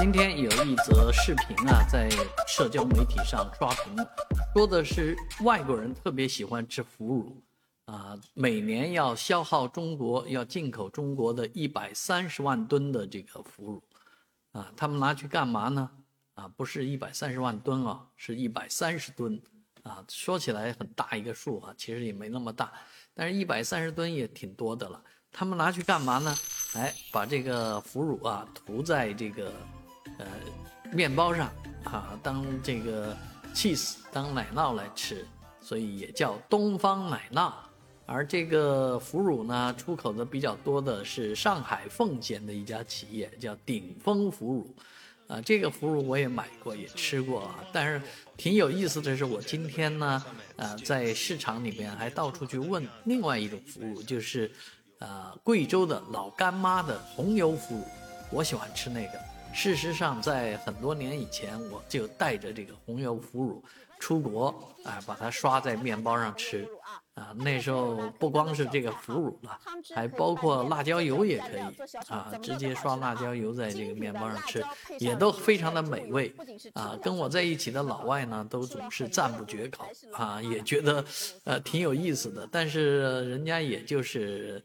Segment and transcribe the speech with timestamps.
[0.00, 2.08] 今天有一则视频啊，在
[2.48, 3.94] 社交媒体上刷屏，
[4.54, 7.42] 说的是外国人特别喜欢吃腐乳，
[7.84, 13.82] 啊，每年要消耗中国要进口中国的一百三十万吨的这个腐乳，
[14.52, 15.90] 啊，他们拿去干嘛呢？
[16.32, 19.38] 啊，不是一百三十万吨啊，是一百三十吨，
[19.82, 22.72] 啊，说起来很大一个数啊，其实也没那么大，
[23.12, 25.02] 但是一百三十吨也挺多的了。
[25.30, 26.34] 他们拿去干嘛呢？
[26.74, 29.52] 哎，把这个腐乳啊涂在这个
[30.20, 31.50] 呃面包上
[31.84, 33.16] 啊，当这个
[33.54, 35.26] cheese 当奶酪来吃，
[35.60, 37.52] 所以也叫东方奶酪。
[38.06, 44.74] 而这个腐乳呢，出口的比较多的是上海奉贤的一家企业，叫鼎丰腐乳。
[45.28, 47.64] 啊，这个腐乳我也买过，也吃过啊。
[47.72, 48.02] 但是
[48.36, 50.24] 挺有意思的是，我今天呢，
[50.56, 54.50] 呃，在市场里面还到处去问另外一种腐乳，就是。
[55.02, 57.84] 呃，贵州的老干妈的红油腐乳，
[58.30, 59.12] 我喜欢吃那个。
[59.52, 63.62] 事实上，在很多年以前，我就带着这个红油腐乳
[63.98, 66.66] 出国，哎，把它刷在面包上吃。
[67.14, 69.58] 啊，那时候不光是这个腐乳了，
[69.94, 71.60] 还包括辣椒油也可以
[72.08, 74.64] 啊，直接刷辣椒油在这个面包上吃，
[74.98, 76.34] 也都非常的美味。
[76.72, 81.04] 啊，跟我在一起的老外呢，都总是赞不绝口啊，也觉得
[81.44, 82.48] 呃挺有意思的。
[82.50, 84.64] 但是人家也就是。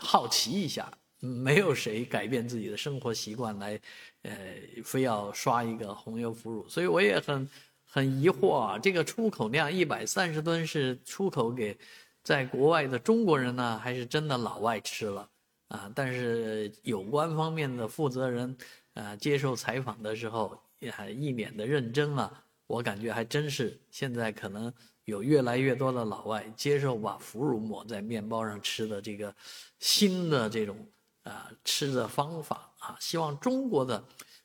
[0.00, 0.92] 好奇一下，
[1.24, 3.80] 没有谁改变自己的生活习惯来，
[4.22, 4.36] 呃，
[4.84, 7.48] 非要刷一个红油腐乳，所以我也很
[7.84, 8.78] 很疑惑啊。
[8.78, 11.76] 这个出口量一百三十吨是出口给
[12.22, 15.28] 在国外的中国人呢，还是真的老外吃了
[15.68, 15.90] 啊？
[15.94, 18.56] 但是有关方面的负责人
[18.92, 22.44] 啊，接受采访的时候也一脸的认真啊。
[22.66, 24.72] 我感觉还真是现在可能。
[25.06, 29.36] 有越来越多的老外接受把腐乳抹在面包上吃的这个
[29.78, 30.78] 新的这种
[31.24, 34.02] 啊吃的方法啊，希望中国的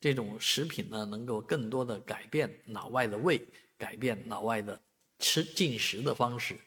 [0.00, 4.80] 这种食品呢能够更多的改变老外的胃，改变老外的
[5.18, 6.58] 吃进食的方式。